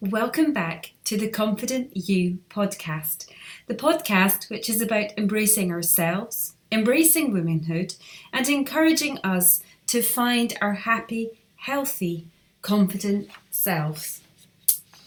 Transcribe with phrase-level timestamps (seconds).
[0.00, 3.26] welcome back to the Confident You podcast.
[3.66, 7.94] The podcast which is about embracing ourselves, embracing womanhood,
[8.30, 12.26] and encouraging us to find our happy, healthy,
[12.60, 14.20] confident selves.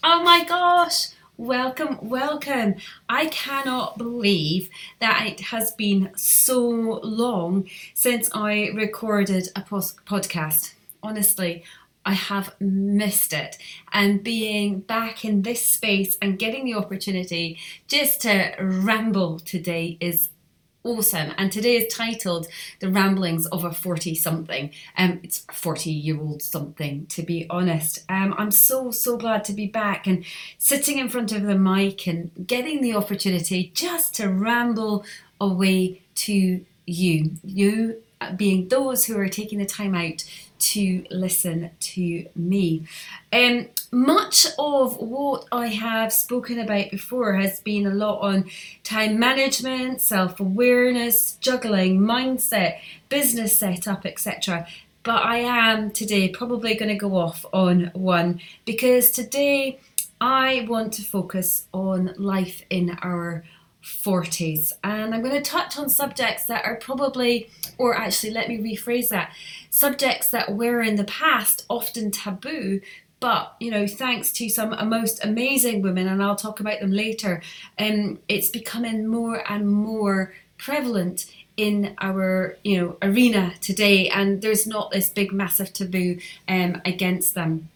[0.02, 1.08] Oh my gosh!
[1.36, 2.74] Welcome, welcome.
[3.08, 6.68] I cannot believe that it has been so
[7.04, 10.74] long since I recorded a podcast.
[11.02, 11.64] Honestly,
[12.10, 13.56] I have missed it.
[13.92, 17.56] And being back in this space and getting the opportunity
[17.86, 20.28] just to ramble today is
[20.82, 21.32] awesome.
[21.38, 22.48] And today is titled
[22.80, 24.72] The Ramblings of a 40 something.
[24.98, 28.04] Um, it's 40 year old something, to be honest.
[28.08, 30.24] Um, I'm so, so glad to be back and
[30.58, 35.04] sitting in front of the mic and getting the opportunity just to ramble
[35.40, 37.36] away to you.
[37.44, 38.02] You
[38.36, 40.24] being those who are taking the time out
[40.60, 42.84] to listen to me.
[43.32, 48.50] Um, much of what I have spoken about before has been a lot on
[48.84, 54.66] time management, self awareness, juggling, mindset, business setup, etc.
[55.02, 59.80] But I am today probably going to go off on one because today
[60.20, 63.42] I want to focus on life in our
[63.82, 64.72] 40s.
[64.84, 69.08] And I'm going to touch on subjects that are probably, or actually, let me rephrase
[69.08, 69.32] that
[69.70, 72.80] subjects that were in the past often taboo.
[73.20, 77.42] But you know, thanks to some most amazing women, and I'll talk about them later,
[77.78, 84.66] um, it's becoming more and more prevalent in our you know arena today, and there's
[84.66, 87.68] not this big massive taboo um, against them.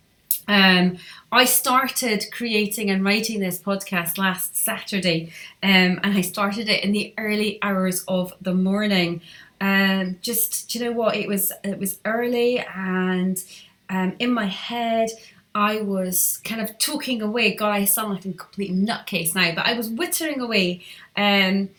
[0.49, 0.99] Um,
[1.33, 6.93] I started creating and writing this podcast last Saturday, um, and I started it in
[6.93, 9.21] the early hours of the morning.
[9.61, 13.43] Um, just you know what, it was it was early, and
[13.89, 15.11] um, in my head,
[15.55, 17.55] I was kind of talking away.
[17.55, 20.83] God, I sound like a complete nutcase now, but I was wittering away.
[21.17, 21.71] Um,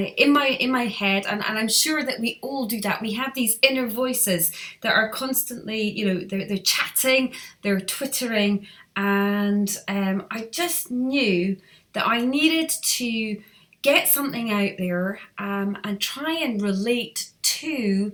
[0.00, 3.02] in my in my head and, and i'm sure that we all do that.
[3.02, 8.66] We have these inner voices that are constantly you know they're, they're chatting they're twittering
[8.96, 11.56] and um, i just knew
[11.92, 13.42] that i needed to
[13.82, 18.12] get something out there um, and try and relate to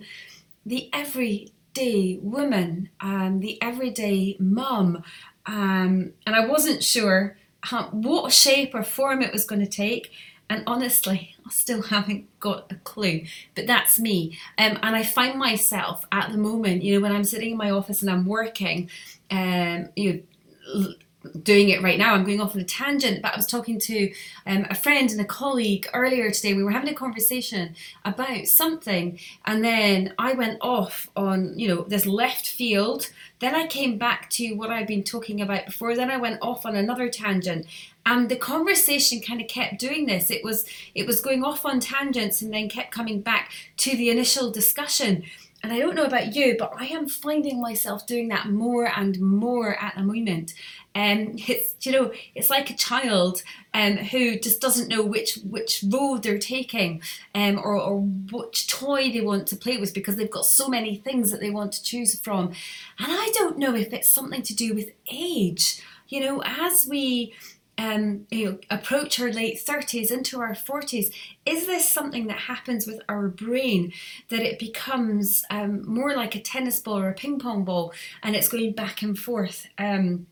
[0.65, 5.03] the everyday woman um, the everyday mum.
[5.47, 10.11] Um, and i wasn't sure how, what shape or form it was going to take
[10.51, 13.25] and honestly, I still haven't got a clue.
[13.55, 14.39] But that's me.
[14.57, 17.71] Um, and I find myself at the moment, you know, when I'm sitting in my
[17.71, 18.91] office and I'm working,
[19.31, 20.25] um, you
[20.75, 20.95] know,
[21.43, 22.15] doing it right now.
[22.15, 24.13] I'm going off on a tangent, but I was talking to
[24.47, 26.55] um, a friend and a colleague earlier today.
[26.55, 27.75] We were having a conversation
[28.05, 33.11] about something, and then I went off on you know this left field.
[33.41, 35.95] Then I came back to what I'd been talking about before.
[35.95, 37.67] Then I went off on another tangent,
[38.07, 40.31] and the conversation kind of kept doing this.
[40.31, 44.11] It was it was going off on tangents and then kept coming back to the
[44.11, 45.25] initial discussion
[45.69, 49.21] and I don't know about you, but I am finding myself doing that more and
[49.21, 50.55] more at the moment.
[50.95, 53.43] Um, it's you know, it's like a child
[53.75, 57.03] um, who just doesn't know which which road they're taking,
[57.35, 60.97] um, or or which toy they want to play with because they've got so many
[60.97, 62.47] things that they want to choose from,
[62.99, 65.83] and I don't know if it's something to do with age.
[66.09, 67.35] You know, as we
[67.79, 71.15] um, you know, approach our late 30s into our 40s,
[71.47, 73.93] is this something that happens with our brain
[74.29, 78.35] that it becomes um, more like a tennis ball or a ping pong ball and
[78.35, 79.69] it's going back and forth?
[79.79, 80.27] Um,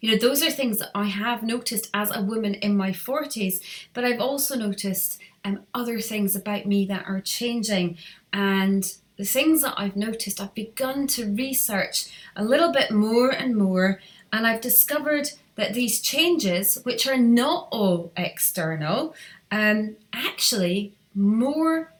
[0.00, 3.60] you know, those are things that I have noticed as a woman in my 40s,
[3.92, 7.98] but I've also noticed um, other things about me that are changing.
[8.32, 13.56] And the things that I've noticed, I've begun to research a little bit more and
[13.56, 14.00] more,
[14.32, 19.14] and I've discovered that these changes, which are not all external,
[19.50, 21.92] um, actually more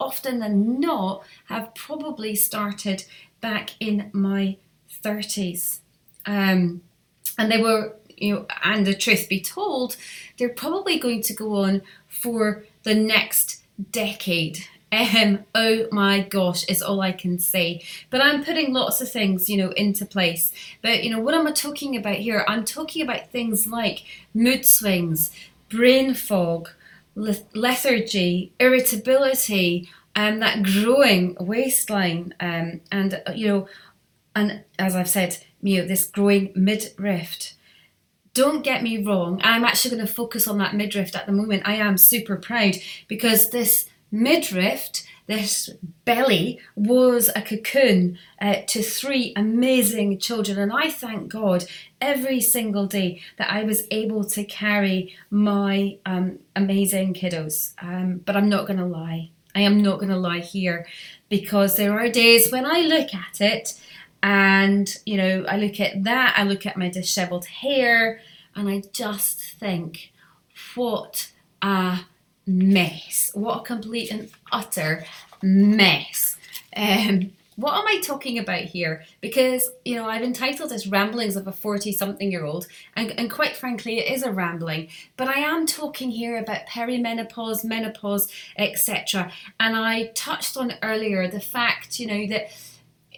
[0.00, 3.04] often than not have probably started
[3.40, 4.56] back in my
[5.02, 5.80] 30s.
[6.26, 6.82] Um,
[7.38, 9.96] and they were, you know, and the truth be told,
[10.38, 13.62] they're probably going to go on for the next
[13.92, 14.66] decade.
[14.90, 17.82] Oh my gosh, is all I can say.
[18.10, 20.52] But I'm putting lots of things, you know, into place.
[20.82, 22.44] But you know, what am I talking about here?
[22.48, 25.30] I'm talking about things like mood swings,
[25.68, 26.70] brain fog,
[27.14, 33.68] lethargy, irritability, and um, that growing waistline, um, and uh, you know,
[34.34, 37.54] and as I've said, you know, this growing midriff.
[38.34, 41.64] Don't get me wrong, I'm actually going to focus on that midriff at the moment.
[41.66, 42.76] I am super proud
[43.08, 44.90] because this midriff
[45.28, 45.68] this
[46.06, 50.58] belly was a cocoon uh, to three amazing children.
[50.58, 51.66] And I thank God
[52.00, 57.74] every single day that I was able to carry my um, amazing kiddos.
[57.82, 59.30] Um, but I'm not going to lie.
[59.54, 60.86] I am not going to lie here
[61.28, 63.78] because there are days when I look at it
[64.22, 68.20] and, you know, I look at that, I look at my disheveled hair,
[68.56, 70.12] and I just think,
[70.74, 71.30] what
[71.62, 72.00] a
[72.48, 73.30] mess.
[73.34, 75.04] What a complete and utter
[75.42, 76.36] mess.
[76.76, 79.02] Um, what am I talking about here?
[79.20, 83.28] Because, you know, I've entitled this Ramblings of a 40 something year old, and, and
[83.28, 84.90] quite frankly, it is a rambling.
[85.16, 89.32] But I am talking here about perimenopause, menopause, etc.
[89.58, 92.52] And I touched on earlier the fact, you know, that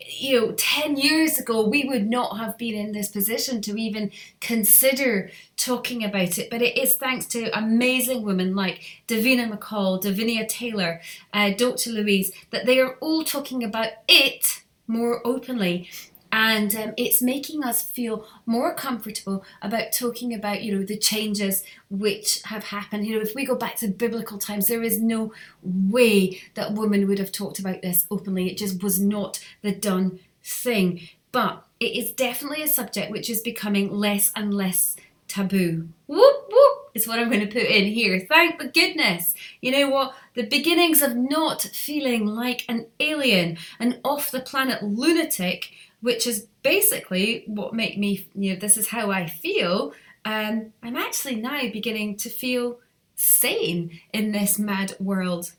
[0.06, 4.10] you know 10 years ago we would not have been in this position to even
[4.40, 6.50] consider talking about it.
[6.50, 11.00] But it is thanks to amazing women like davina mccall davinia taylor
[11.32, 15.88] uh, dr louise that they are all talking about it more openly
[16.32, 21.64] and um, it's making us feel more comfortable about talking about you know the changes
[21.90, 23.06] which have happened.
[23.06, 25.32] You know if we go back to biblical times there is no
[25.62, 28.48] way that women would have talked about this openly.
[28.48, 31.08] It just was not the done thing.
[31.32, 34.96] But it is definitely a subject which is becoming less and less
[35.28, 35.88] taboo.
[36.08, 38.26] Whoop whoop is what i'm going to put in here.
[38.28, 39.34] Thank the goodness.
[39.60, 40.14] You know what?
[40.34, 46.46] The beginnings of not feeling like an alien an off the planet lunatic which is
[46.62, 49.92] basically what make me you know this is how I feel.
[50.24, 52.78] Um, I'm actually now beginning to feel
[53.16, 55.52] sane in this mad world.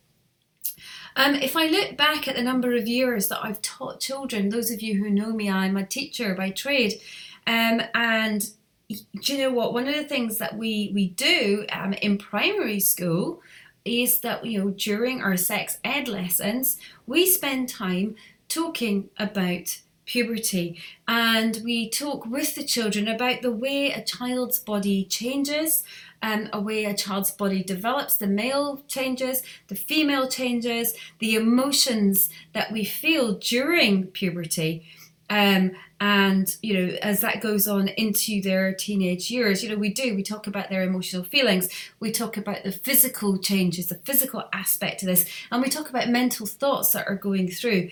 [1.15, 4.71] Um, if I look back at the number of years that I've taught children, those
[4.71, 7.01] of you who know me, I'm a teacher by trade,
[7.47, 8.49] um, and
[8.89, 9.73] do you know what?
[9.73, 13.41] One of the things that we we do um, in primary school
[13.83, 16.77] is that you know during our sex ed lessons
[17.07, 18.15] we spend time
[18.47, 19.79] talking about
[20.11, 20.77] puberty.
[21.07, 25.83] And we talk with the children about the way a child's body changes
[26.21, 31.35] and um, a way a child's body develops the male changes the female changes the
[31.35, 34.83] emotions that we feel during puberty.
[35.29, 35.71] Um,
[36.01, 40.15] and you know as that goes on into their teenage years you know we do
[40.15, 41.69] we talk about their emotional feelings.
[42.01, 45.25] We talk about the physical changes the physical aspect of this.
[45.51, 47.91] And we talk about mental thoughts that are going through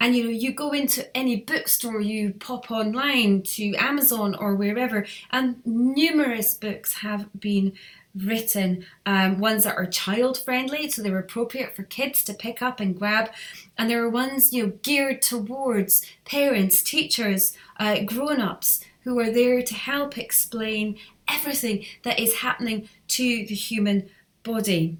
[0.00, 5.06] and you know you go into any bookstore you pop online to amazon or wherever
[5.30, 7.72] and numerous books have been
[8.14, 12.80] written um, ones that are child friendly so they're appropriate for kids to pick up
[12.80, 13.30] and grab.
[13.78, 19.62] And there are ones you know geared towards parents teachers uh, grown-ups who are there
[19.62, 20.98] to help explain
[21.28, 24.10] everything that is happening to the human
[24.42, 24.98] body.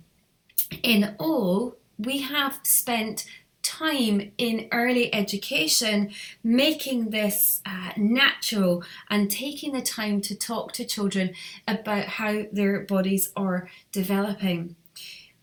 [0.83, 3.27] In all we have spent
[3.63, 6.11] time in early education
[6.43, 11.35] making this uh, natural and taking the time to talk to children
[11.67, 14.77] about how their bodies are developing.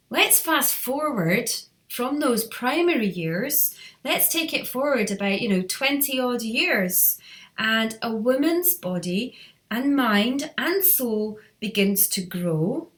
[0.09, 1.49] Let's fast forward
[1.89, 3.75] from those primary years.
[4.03, 7.19] Let's take it forward about, you know, 20 odd years.
[7.57, 9.35] And a woman's body
[9.69, 12.89] and mind and soul begins to grow,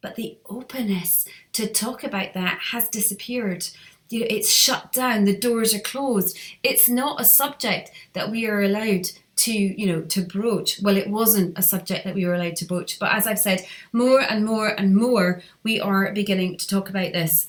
[0.00, 3.68] but the openness to talk about that has disappeared
[4.08, 6.38] you know, it's shut down, the doors are closed.
[6.62, 10.80] It's not a subject that we are allowed to, you know, to broach.
[10.80, 13.66] Well, it wasn't a subject that we were allowed to broach, but as I've said,
[13.92, 17.46] more and more and more, we are beginning to talk about this.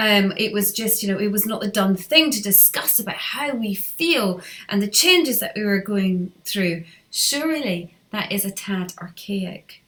[0.00, 3.16] Um, it was just, you know, it was not the done thing to discuss about
[3.16, 6.84] how we feel and the changes that we were going through.
[7.10, 9.82] Surely that is a tad archaic.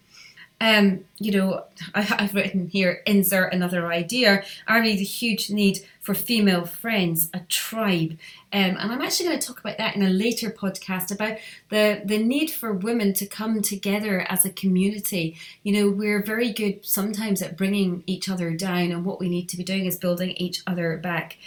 [0.60, 1.64] Um, you know,
[1.94, 4.44] I, have written here, insert another idea.
[4.68, 8.18] I read a huge need for female friends, a tribe.
[8.52, 11.38] Um, and I'm actually going to talk about that in a later podcast about
[11.70, 15.36] the, the need for women to come together as a community.
[15.62, 19.48] You know, we're very good sometimes at bringing each other down, and what we need
[19.50, 21.38] to be doing is building each other back.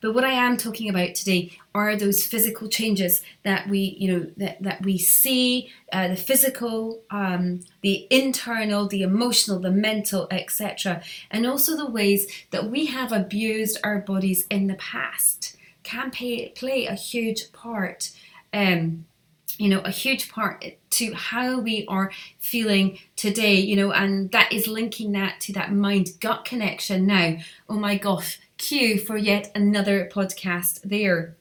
[0.00, 4.26] But what I am talking about today are those physical changes that we, you know,
[4.38, 11.02] that, that we see, uh, the physical, um, the internal, the emotional, the mental, etc.
[11.30, 16.48] And also the ways that we have abused our bodies in the past can pay,
[16.48, 18.10] play a huge part.
[18.54, 19.04] Um,
[19.58, 24.52] you know, a huge part to how we are feeling today, you know, and that
[24.52, 27.36] is linking that to that mind gut connection now.
[27.68, 31.36] Oh my gosh, cue for yet another podcast there.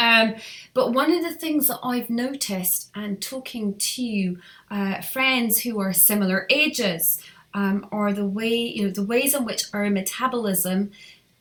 [0.00, 0.34] Um,
[0.74, 4.38] but one of the things that I've noticed and talking to
[4.70, 7.22] uh, friends who are similar ages
[7.54, 10.90] um, are the way you know the ways in which our metabolism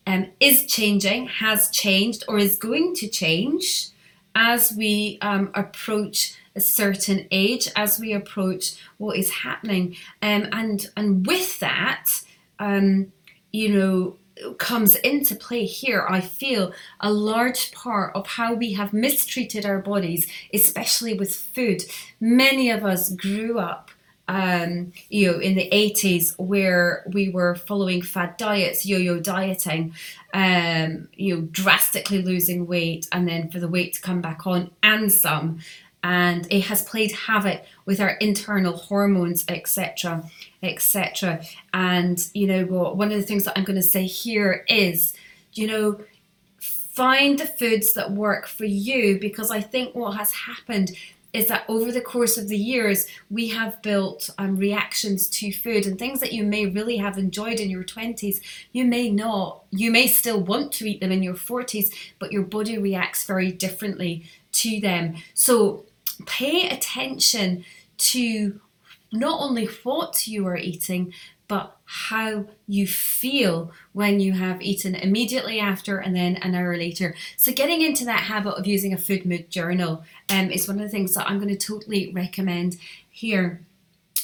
[0.05, 3.89] um, is changing, has changed, or is going to change
[4.35, 9.95] as we um, approach a certain age, as we approach what is happening.
[10.21, 12.07] Um, and, and with that,
[12.57, 13.11] um,
[13.51, 14.17] you know,
[14.57, 19.79] comes into play here, I feel a large part of how we have mistreated our
[19.79, 21.83] bodies, especially with food.
[22.19, 23.91] Many of us grew up
[24.29, 29.95] um, you know, in the 80s where we were following fad diets, yo-yo dieting,
[30.35, 34.69] um, you know, drastically losing weight and then for the weight to come back on
[34.83, 35.59] and some.
[36.03, 40.23] And it has played havoc with our internal hormones, etc.,
[40.63, 41.41] etc.
[41.73, 42.95] And you know what?
[42.97, 45.13] One of the things that I'm going to say here is,
[45.53, 45.99] you know,
[46.59, 50.91] find the foods that work for you because I think what has happened
[51.31, 55.85] is that over the course of the years, we have built um, reactions to food
[55.85, 58.41] and things that you may really have enjoyed in your 20s.
[58.71, 62.43] You may not, you may still want to eat them in your 40s, but your
[62.43, 65.17] body reacts very differently to them.
[65.35, 65.85] So
[66.25, 67.65] pay attention
[67.97, 68.59] to
[69.11, 71.13] not only what you are eating,
[71.47, 77.15] but how you feel when you have eaten immediately after and then an hour later.
[77.37, 80.83] So, getting into that habit of using a food mood journal um, is one of
[80.83, 82.77] the things that I'm going to totally recommend
[83.09, 83.65] here.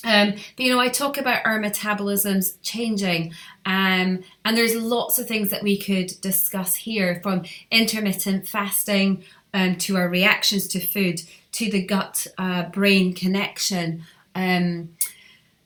[0.03, 3.33] Um, but you know, I talk about our metabolisms changing,
[3.65, 9.23] um, and there's lots of things that we could discuss here from intermittent fasting
[9.55, 11.23] um, to our reactions to food
[11.55, 14.03] to the gut uh, brain connection.
[14.35, 14.89] Um,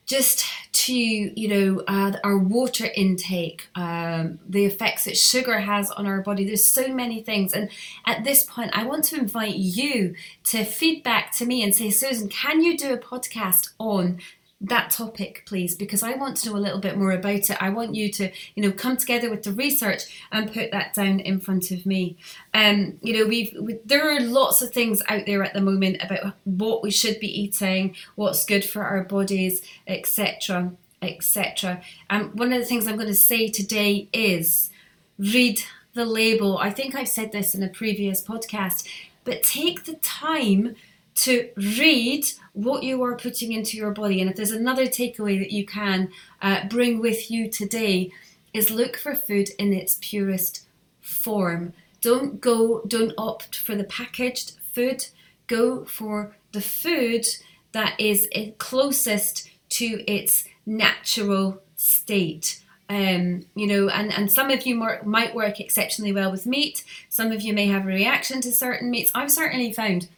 [0.06, 6.04] just to you know uh, our water intake um, the effects that sugar has on
[6.04, 7.70] our body there's so many things and
[8.06, 12.28] at this point i want to invite you to feedback to me and say susan
[12.28, 14.18] can you do a podcast on
[14.62, 17.62] that topic please because i want to know a little bit more about it.
[17.62, 21.20] I want you to you know come together with the research and put that down
[21.20, 22.16] in front of me.
[22.52, 26.02] Um you know we've we, there are lots of things out there at the moment
[26.02, 32.52] about what we should be eating what's good for our bodies etc etc and one
[32.52, 34.70] of the things i'm going to say today is
[35.18, 35.60] read
[35.94, 36.58] the label.
[36.58, 38.86] I think i've said this in a previous podcast
[39.24, 40.76] but take the time
[41.20, 44.20] to read what you are putting into your body.
[44.20, 46.10] And if there's another takeaway that you can
[46.40, 48.10] uh, bring with you today,
[48.52, 50.66] is look for food in its purest
[51.00, 51.72] form.
[52.00, 55.06] Don't go, don't opt for the packaged food.
[55.46, 57.26] Go for the food
[57.72, 62.62] that is closest to its natural state.
[62.88, 66.82] Um, you know, and, and some of you might work exceptionally well with meat.
[67.08, 69.12] Some of you may have a reaction to certain meats.
[69.14, 70.08] I've certainly found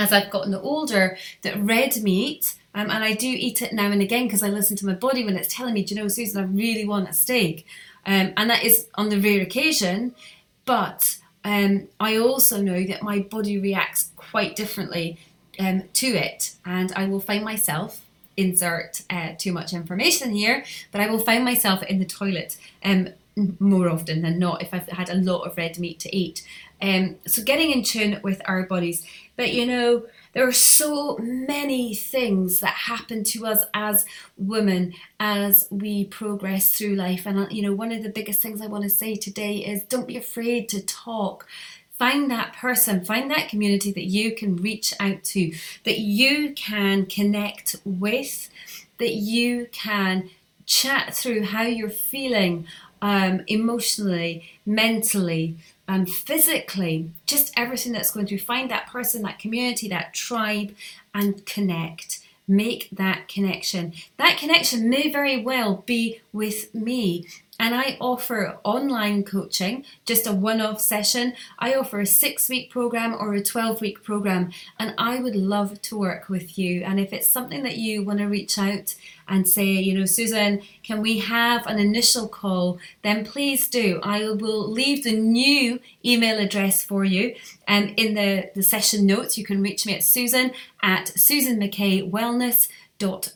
[0.00, 4.00] as I've gotten older that red meat, um, and I do eat it now and
[4.00, 6.42] again because I listen to my body when it's telling me, do you know, Susan,
[6.42, 7.66] I really want a steak.
[8.06, 10.14] Um, and that is on the rare occasion.
[10.64, 15.18] But um, I also know that my body reacts quite differently
[15.58, 16.54] um, to it.
[16.64, 21.44] And I will find myself, insert uh, too much information here, but I will find
[21.44, 23.08] myself in the toilet um,
[23.58, 26.46] more often than not if I've had a lot of red meat to eat.
[26.82, 29.06] Um, so getting in tune with our bodies.
[29.36, 34.04] But you know, there are so many things that happen to us as
[34.36, 37.26] women as we progress through life.
[37.26, 39.82] And uh, you know, one of the biggest things I want to say today is
[39.82, 41.46] don't be afraid to talk
[42.00, 45.52] find that person, find that community that you can reach out to,
[45.84, 48.48] that you can connect with,
[48.98, 50.30] that you can
[50.70, 52.64] chat through how you're feeling
[53.02, 55.56] um, emotionally, mentally,
[55.88, 58.38] and physically, just everything that's going through.
[58.38, 60.74] Find that person, that community, that tribe,
[61.12, 62.20] and connect.
[62.46, 63.94] Make that connection.
[64.16, 67.26] That connection may very well be with me
[67.60, 71.34] and I offer online coaching, just a one off session.
[71.58, 75.82] I offer a six week program or a 12 week program, and I would love
[75.82, 76.82] to work with you.
[76.82, 78.94] And if it's something that you want to reach out
[79.28, 82.78] and say, you know, Susan, can we have an initial call?
[83.02, 84.00] Then please do.
[84.02, 87.34] I will leave the new email address for you.
[87.68, 90.52] And in the, the session notes, you can reach me at Susan
[90.82, 92.68] at Susan McKay Wellness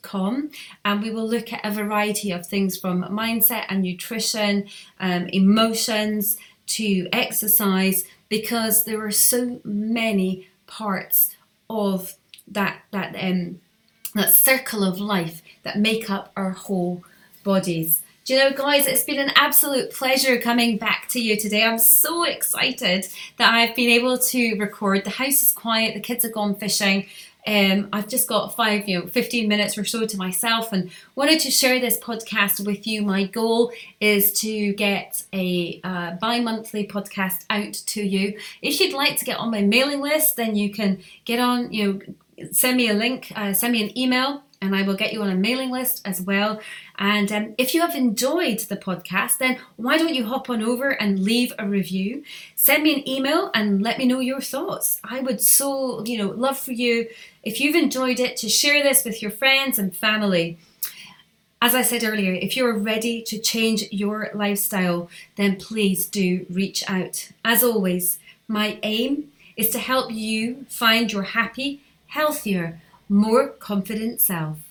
[0.02, 0.50] com
[0.84, 4.68] and we will look at a variety of things from mindset and nutrition,
[5.00, 11.36] um, emotions to exercise because there are so many parts
[11.68, 12.14] of
[12.46, 13.60] that that um,
[14.14, 17.02] that circle of life that make up our whole
[17.42, 18.02] bodies.
[18.24, 21.62] Do you know, guys, it's been an absolute pleasure coming back to you today.
[21.62, 23.06] I'm so excited
[23.36, 25.04] that I've been able to record.
[25.04, 27.06] The house is quiet, the kids have gone fishing.
[27.46, 31.40] Um, I've just got five, you know, 15 minutes or so to myself and wanted
[31.40, 33.02] to share this podcast with you.
[33.02, 38.38] My goal is to get a uh, bi monthly podcast out to you.
[38.62, 41.92] If you'd like to get on my mailing list, then you can get on, you
[41.92, 42.00] know,
[42.52, 45.30] send me a link, uh, send me an email and I will get you on
[45.30, 46.60] a mailing list as well.
[46.98, 50.90] And um, if you have enjoyed the podcast, then why don't you hop on over
[50.90, 52.24] and leave a review?
[52.56, 55.00] Send me an email and let me know your thoughts.
[55.04, 57.08] I would so, you know, love for you
[57.42, 60.56] if you've enjoyed it to share this with your friends and family.
[61.60, 66.84] As I said earlier, if you're ready to change your lifestyle, then please do reach
[66.88, 67.30] out.
[67.44, 71.80] As always, my aim is to help you find your happy,
[72.14, 74.63] healthier, more confident self.